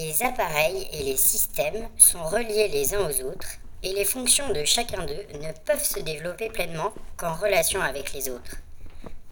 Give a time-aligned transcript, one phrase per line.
[0.00, 4.64] Les appareils et les systèmes sont reliés les uns aux autres et les fonctions de
[4.64, 8.56] chacun d'eux ne peuvent se développer pleinement qu'en relation avec les autres.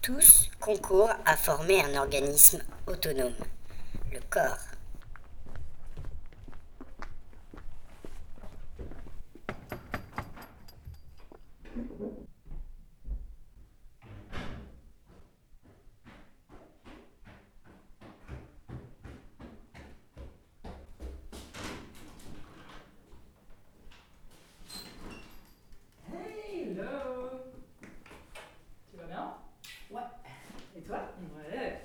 [0.03, 3.33] Tous concourent à former un organisme autonome,
[4.13, 4.59] le corps.
[26.69, 27.41] Hello
[28.91, 29.33] Tu vas bien
[29.89, 30.01] Ouais.
[30.77, 30.99] Et toi
[31.35, 31.81] Ouais.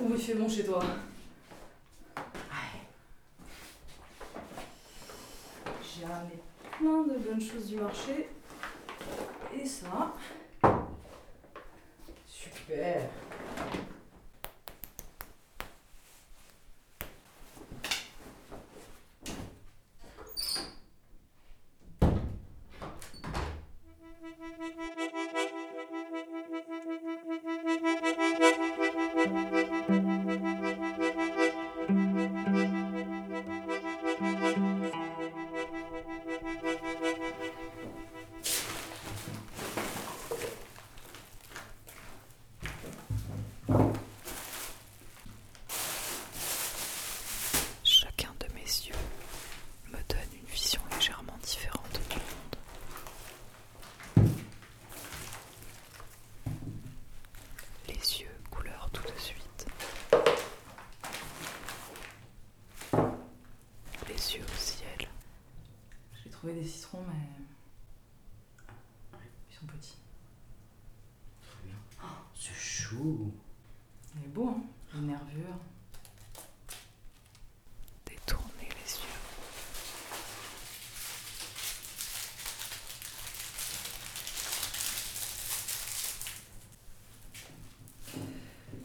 [0.00, 0.82] Où il fait bon chez toi
[6.06, 6.38] J'ai ramené
[6.78, 8.28] plein de bonnes choses du marché.
[9.54, 10.12] Et ça.
[12.26, 13.08] Super.
[66.46, 67.14] J'ai trouvé des citrons, mais.
[69.50, 69.96] Ils sont petits.
[72.38, 73.32] C'est chou.
[74.16, 74.62] Il est beau, hein
[74.94, 75.58] Les nervures.
[78.06, 79.18] Détournez les yeux.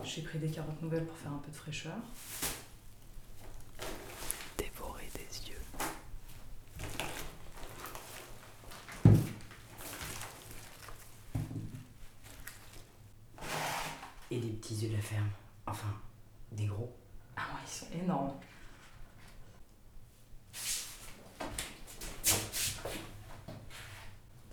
[0.04, 1.98] J'ai pris des carottes nouvelles pour faire un peu de fraîcheur.
[4.58, 5.62] Dévorez des yeux.
[14.34, 15.30] Et des petits yeux de la ferme.
[15.68, 15.94] Enfin,
[16.54, 16.96] des gros.
[17.36, 18.40] Ah ouais, ils sont énormes.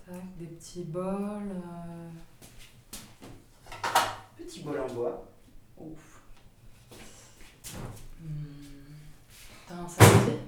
[0.05, 1.51] Tac, des petits bols.
[1.51, 2.09] euh,
[4.37, 5.25] Petit bol en bois.
[5.77, 6.21] Ouf.
[8.21, 8.25] Hmm.
[9.67, 10.39] T'as un saladier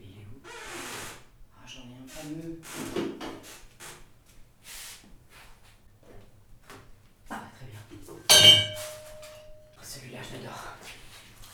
[0.00, 2.60] Mais il est où Ah, j'en ai un fameux.
[7.30, 7.80] Ah, très bien.
[9.82, 10.64] Celui-là, je l'adore.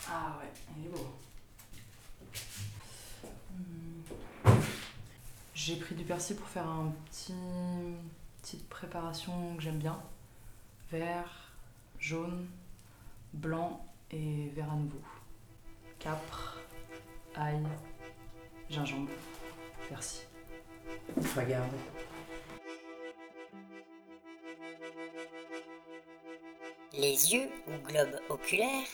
[0.08, 1.16] Ah ouais, il est beau.
[3.50, 4.02] Hmm.
[6.32, 7.34] Pour faire un petit
[8.40, 10.00] petite préparation que j'aime bien.
[10.90, 11.52] Vert,
[11.98, 12.48] jaune,
[13.34, 15.02] blanc et vert à nouveau.
[15.98, 16.58] Capre,
[17.34, 17.62] ail,
[18.70, 19.10] gingembre,
[19.90, 20.22] persil.
[21.36, 21.70] Regarde.
[26.94, 28.88] Les yeux ou globes oculaires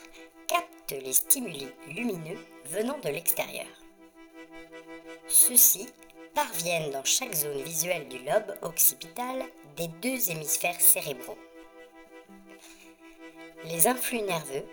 [0.49, 3.69] captent les stimuli lumineux venant de l'extérieur.
[5.29, 5.87] Ceux-ci
[6.35, 9.45] parviennent dans chaque zone visuelle du lobe occipital
[9.77, 11.39] des deux hémisphères cérébraux.
[13.65, 14.65] Les influx nerveux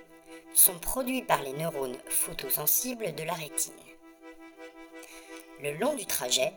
[0.53, 3.73] sont produits par les neurones photosensibles de la rétine.
[5.61, 6.53] Le long du trajet,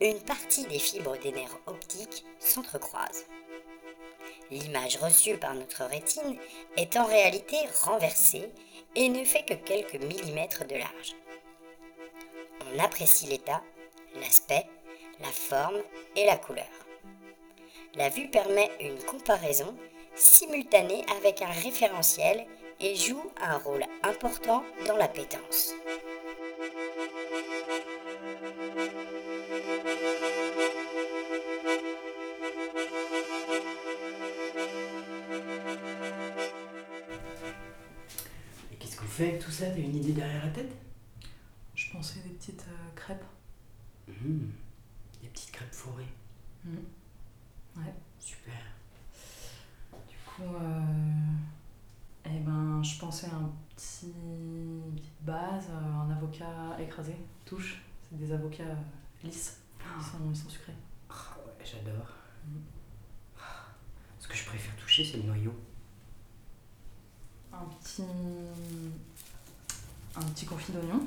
[0.00, 3.26] une partie des fibres des nerfs optiques s'entrecroisent.
[4.50, 6.36] L'image reçue par notre rétine
[6.76, 8.50] est en réalité renversée
[8.96, 11.14] et ne fait que quelques millimètres de large.
[12.72, 13.62] On apprécie l'état,
[14.16, 14.66] l'aspect,
[15.20, 15.80] la forme
[16.16, 16.64] et la couleur.
[17.94, 19.76] La vue permet une comparaison
[20.14, 22.46] simultanée avec un référentiel
[22.80, 25.74] et joue un rôle important dans la pétence.
[38.72, 39.66] Et qu'est-ce qu'on fait avec tout ça?
[39.66, 40.72] T'as une idée derrière la tête?
[41.74, 43.24] Je pensais des petites euh, crêpes.
[44.22, 44.50] Mmh.
[45.22, 46.12] Des petites crêpes fourrées.
[46.64, 46.76] Mm.
[47.76, 47.94] Ouais.
[48.18, 48.54] Super.
[50.08, 50.80] Du coup, euh,
[52.26, 57.14] eh ben, je pensais à un petit une petite base, euh, un avocat écrasé,
[57.44, 57.82] touche.
[58.08, 58.74] C'est des avocats euh,
[59.24, 59.58] lisses.
[59.98, 60.74] Ils sont, ils sont sucrés.
[61.08, 62.08] Ah ouais, j'adore.
[62.46, 62.58] Mm.
[63.38, 63.66] Ah,
[64.18, 65.54] Ce que je préfère toucher, c'est le noyau.
[67.52, 68.04] un petit,
[70.16, 71.00] un petit confit d'oignon.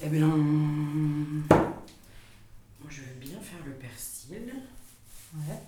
[0.00, 1.46] Eh bien, moi
[2.88, 4.52] je veux bien faire le persil.
[5.34, 5.62] Ouais.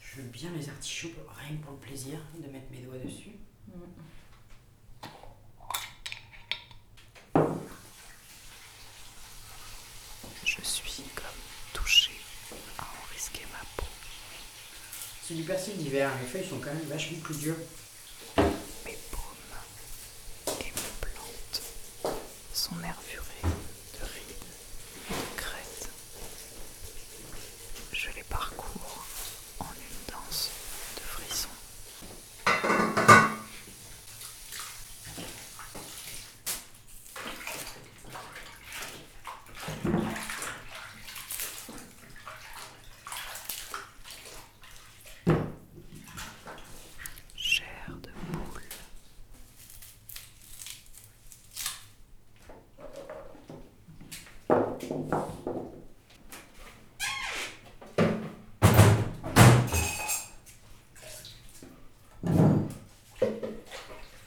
[0.00, 1.08] Je veux bien les artichauts,
[1.38, 3.32] rien que pour le plaisir de mettre mes doigts dessus.
[10.44, 11.24] Je suis comme
[11.72, 12.12] touchée
[12.78, 13.86] à en risquer ma peau.
[15.24, 17.56] C'est du persil d'hiver, les feuilles sont quand même vachement plus dures.
[18.36, 21.62] Mes paumes et mes plantes
[22.52, 24.36] sont nervurées de rides
[25.10, 25.88] et de crêtes.
[27.92, 29.04] Je les parcours
[29.60, 30.50] en une danse
[30.96, 31.48] de frissons.
[47.34, 48.62] Chair de poule.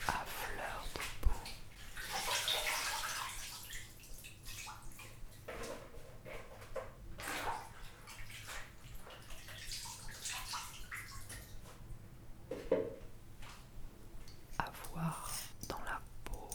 [0.07, 1.29] à fleur de peau.
[14.57, 15.31] À voir
[15.69, 16.49] dans la peau.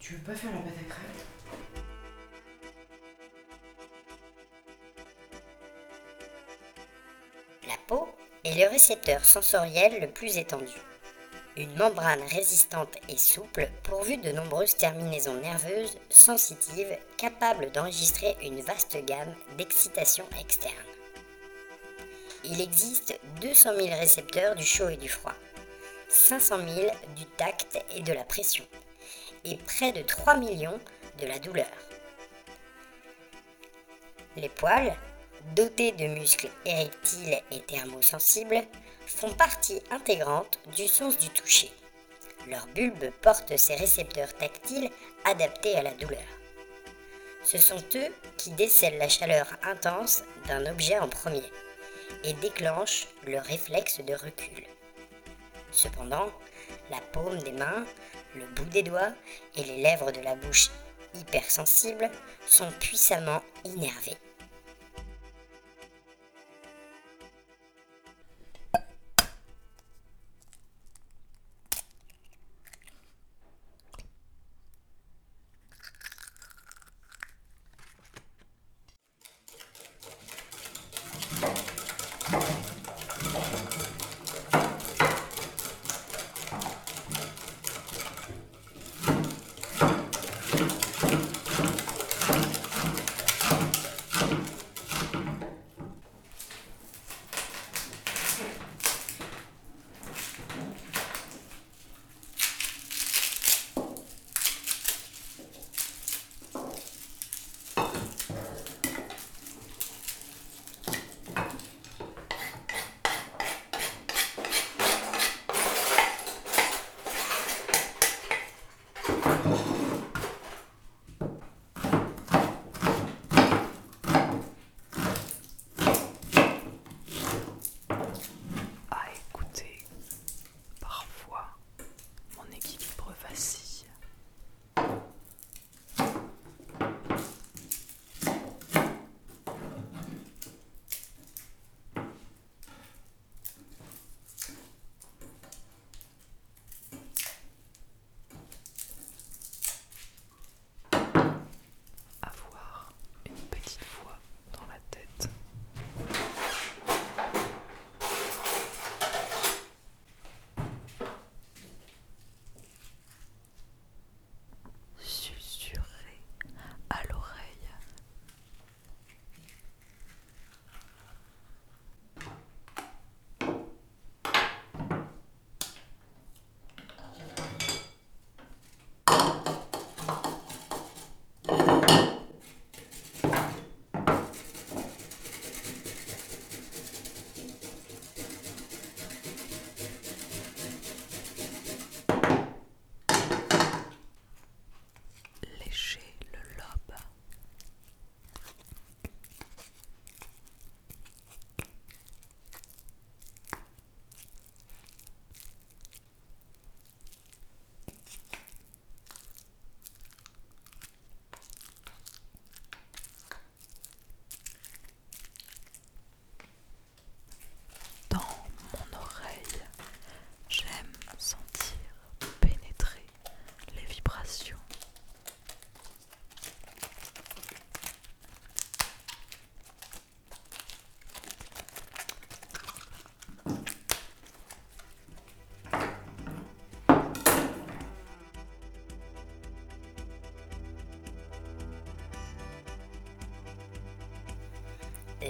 [0.00, 0.34] Tu veux la
[7.66, 8.08] La peau
[8.44, 10.74] est le récepteur sensoriel le plus étendu.
[11.56, 18.98] Une membrane résistante et souple pourvue de nombreuses terminaisons nerveuses sensitives capables d'enregistrer une vaste
[19.06, 20.74] gamme d'excitations externes.
[22.44, 25.34] Il existe 200 000 récepteurs du chaud et du froid,
[26.08, 28.64] 500 000 du tact et de la pression,
[29.44, 30.78] et près de 3 millions
[31.20, 31.66] de la douleur.
[34.36, 34.94] Les poils,
[35.54, 38.62] dotés de muscles érectiles et thermosensibles,
[39.06, 41.70] font partie intégrante du sens du toucher.
[42.46, 44.90] Leur bulbe porte ces récepteurs tactiles
[45.24, 46.22] adaptés à la douleur.
[47.42, 51.42] Ce sont eux qui décèlent la chaleur intense d'un objet en premier
[52.24, 54.64] et déclenchent le réflexe de recul.
[55.70, 56.30] Cependant,
[56.90, 57.84] la paume des mains,
[58.38, 59.12] le bout des doigts
[59.56, 60.70] et les lèvres de la bouche
[61.14, 62.10] hypersensibles
[62.46, 64.16] sont puissamment innervés.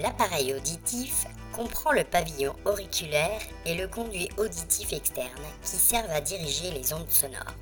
[0.03, 6.71] L'appareil auditif comprend le pavillon auriculaire et le conduit auditif externe qui servent à diriger
[6.71, 7.55] les ondes sonores.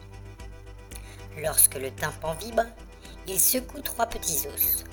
[1.39, 2.65] Lorsque le tympan vibre,
[3.27, 4.85] il secoue trois petits os.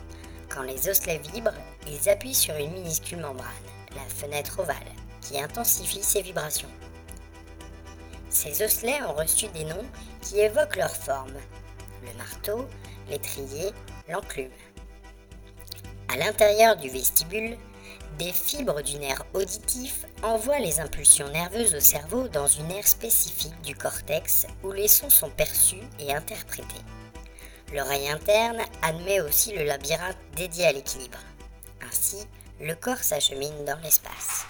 [0.48, 1.54] Quand les osselets vibrent,
[1.88, 3.48] ils appuient sur une minuscule membrane,
[3.96, 4.78] la fenêtre ovale,
[5.22, 6.70] qui intensifie ces vibrations.
[8.30, 9.86] Ces osselets ont reçu des noms
[10.22, 11.38] qui évoquent leur forme
[12.04, 12.68] le marteau,
[13.10, 13.72] l'étrier,
[14.10, 14.50] l'enclume.
[16.14, 17.58] À l'intérieur du vestibule,
[18.20, 23.60] des fibres du nerf auditif envoient les impulsions nerveuses au cerveau dans une aire spécifique
[23.64, 26.84] du cortex où les sons sont perçus et interprétés.
[27.74, 31.18] L'oreille interne admet aussi le labyrinthe dédié à l'équilibre.
[31.82, 32.28] Ainsi,
[32.62, 34.46] le corps s'achemine dans l'espace.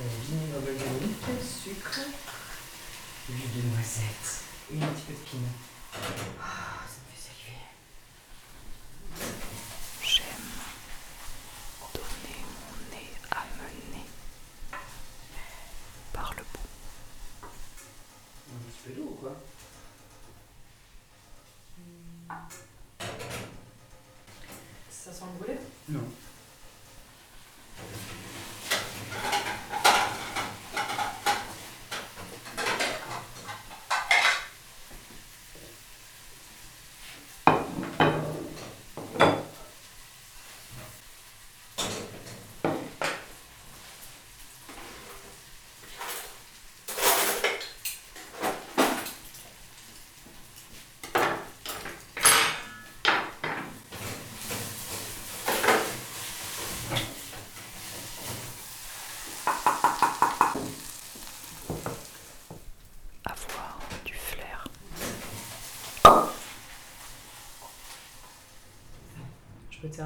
[0.00, 2.00] Euh, gummy, Quel sucre.
[3.28, 5.58] Huile de noisette et un petit peu de peanut.
[6.40, 7.58] Ah, ça me fait saliver.
[10.02, 10.50] J'aime
[11.94, 14.04] donner mon nez à mener
[16.12, 17.48] par le bout.
[18.54, 19.34] Un petit peu d'eau ou quoi
[24.90, 26.00] Ça sent le brûlé Non.
[63.24, 64.64] Avoir du flair.
[69.90, 70.02] Je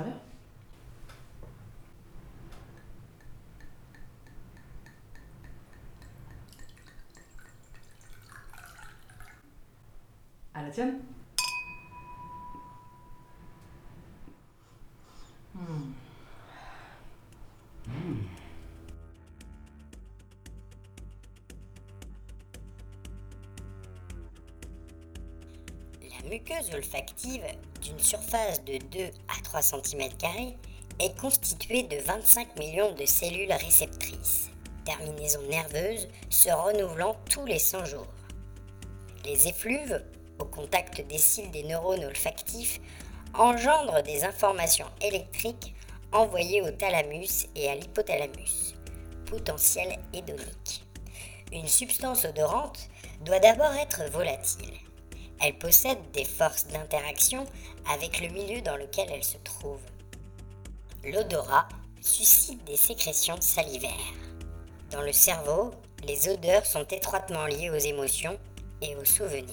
[10.83, 11.12] peux
[26.33, 27.45] muqueuse olfactive,
[27.83, 30.09] d'une surface de 2 à 3 cm,
[30.99, 34.49] est constituée de 25 millions de cellules réceptrices,
[34.87, 38.09] terminaisons nerveuses se renouvelant tous les 100 jours.
[39.27, 40.03] Les effluves,
[40.39, 42.81] au contact des cils des neurones olfactifs,
[43.35, 45.75] engendrent des informations électriques
[46.13, 48.75] envoyées au thalamus et à l'hypothalamus,
[49.27, 50.83] potentiel hédonique.
[51.53, 52.89] Une substance odorante
[53.21, 54.73] doit d'abord être volatile.
[55.43, 57.47] Elle possède des forces d'interaction
[57.91, 59.81] avec le milieu dans lequel elle se trouve.
[61.05, 61.69] L'odorat
[62.01, 63.91] suscite des sécrétions salivaires.
[64.91, 65.73] Dans le cerveau,
[66.05, 68.39] les odeurs sont étroitement liées aux émotions,
[68.83, 69.47] et aux souvenirs.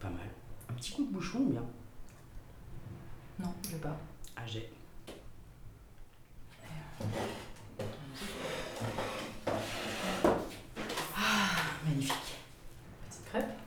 [0.00, 0.30] Pas mal.
[0.70, 1.66] Un petit coup de bouchon ou bien?
[3.38, 3.96] Non, je pas.
[4.36, 4.70] Ah, j'ai.
[11.16, 11.50] Ah,
[11.84, 12.36] magnifique.
[13.08, 13.58] Petite crêpe.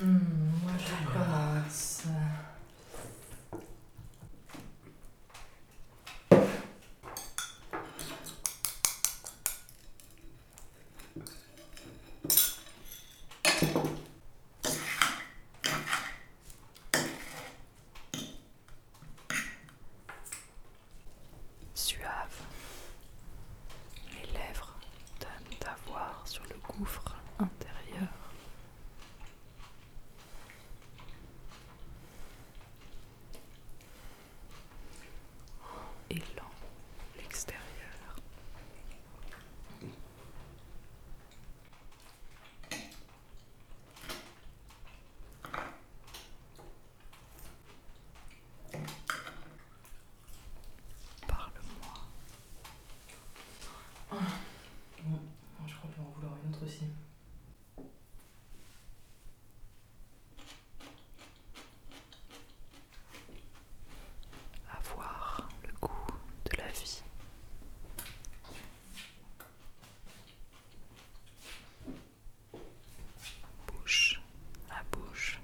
[0.00, 0.18] Hmm,
[0.62, 2.02] moi je commence.
[21.74, 22.40] Suave.
[24.12, 24.74] Les lèvres
[25.20, 28.08] donnent à voir sur le gouffre intérieur.
[36.10, 36.50] Et lent,
[37.18, 37.62] l'extérieur.
[51.26, 52.06] Parle-moi.
[55.66, 56.84] Je crois qu'on va en vouloir une autre aussi.
[64.68, 65.90] avoir le goût
[66.50, 67.02] de la vie.
[73.66, 74.20] Bouche
[74.70, 75.40] à bouche.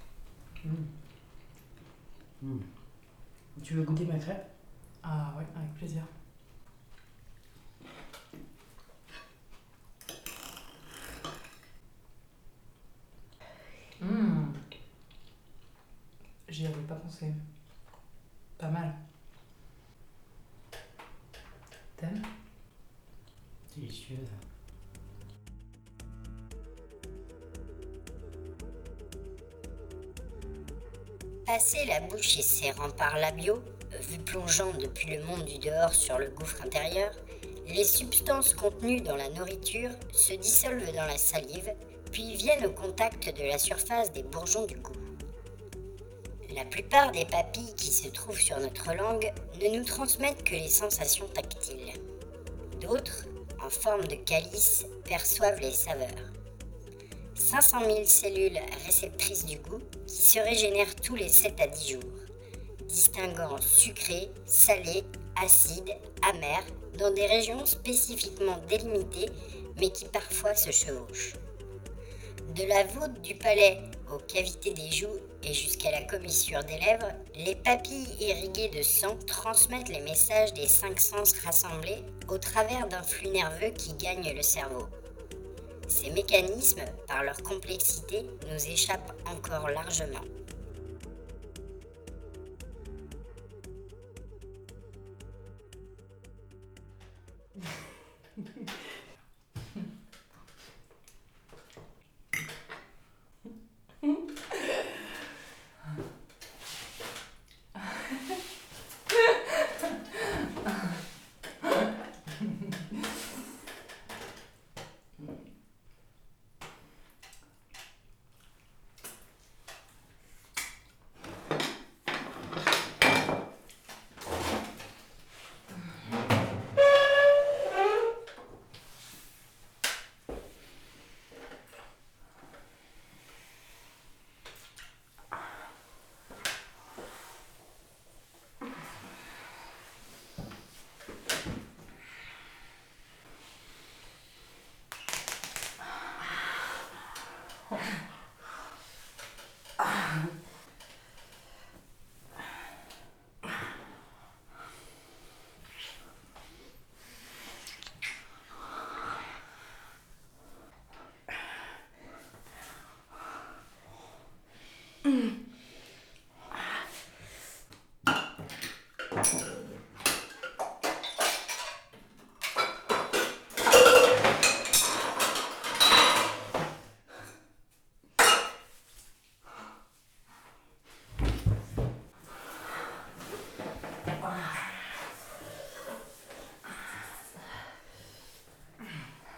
[2.43, 2.59] Hmm.
[3.63, 4.51] Tu veux goûter ma crêpe?
[5.03, 6.03] Ah ouais, avec plaisir.
[14.01, 14.53] Mmh.
[16.49, 17.33] J'y avais pas pensé.
[18.59, 18.93] Pas mal.
[21.97, 22.23] T'aimes?
[23.77, 24.29] Délicieuse.
[31.53, 33.63] Passer la bouche et ses remparts labiaux,
[34.09, 37.11] vue plongeant depuis le monde du dehors sur le gouffre intérieur,
[37.67, 41.71] les substances contenues dans la nourriture se dissolvent dans la salive,
[42.11, 44.97] puis viennent au contact de la surface des bourgeons du goût.
[46.55, 50.71] La plupart des papilles qui se trouvent sur notre langue ne nous transmettent que les
[50.71, 51.93] sensations tactiles.
[52.81, 53.27] D'autres,
[53.63, 56.32] en forme de calice, perçoivent les saveurs.
[57.53, 62.01] 500 000 cellules réceptrices du goût qui se régénèrent tous les 7 à 10 jours,
[62.89, 65.05] distinguant sucré, salé,
[65.37, 65.91] acide,
[66.31, 66.65] amer
[66.97, 69.29] dans des régions spécifiquement délimitées
[69.77, 71.35] mais qui parfois se chevauchent.
[72.57, 77.13] De la voûte du palais aux cavités des joues et jusqu'à la commissure des lèvres,
[77.35, 83.03] les papilles irriguées de sang transmettent les messages des cinq sens rassemblés au travers d'un
[83.03, 84.87] flux nerveux qui gagne le cerveau.
[85.93, 90.25] Ces mécanismes, par leur complexité, nous échappent encore largement.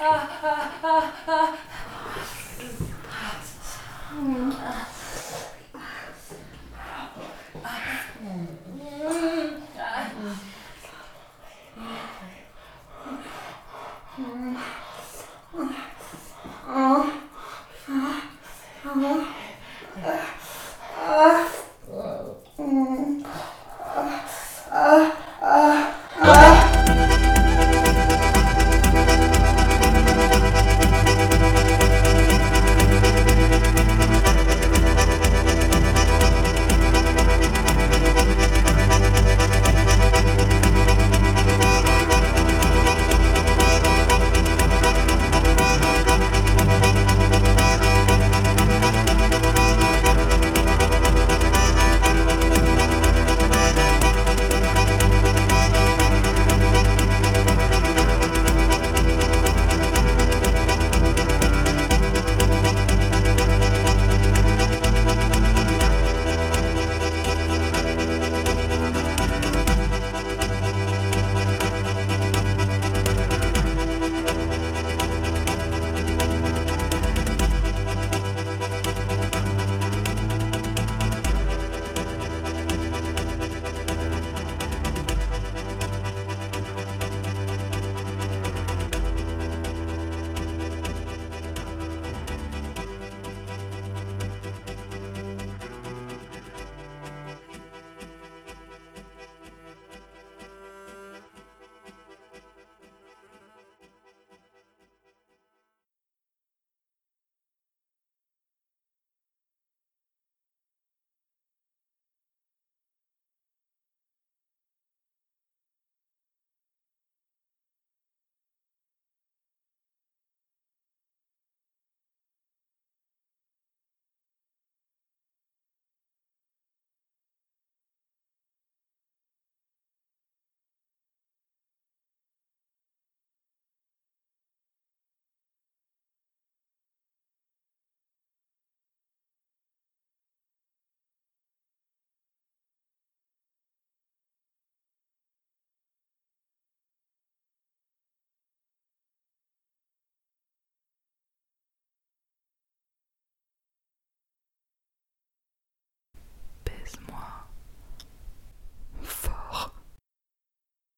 [0.00, 1.54] 啊啊啊啊